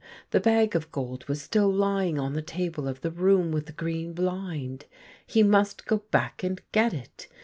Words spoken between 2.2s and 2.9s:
the table